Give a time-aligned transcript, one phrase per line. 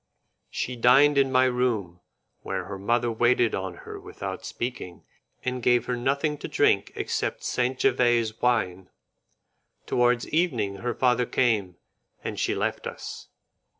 [0.49, 1.99] She dined in my room,
[2.41, 5.03] where her mother waited on her without speaking,
[5.45, 7.77] and gave her nothing to drink except St.
[7.77, 8.89] Jevese wine.
[9.85, 11.75] Towards evening her father came,
[12.23, 13.27] and she left us.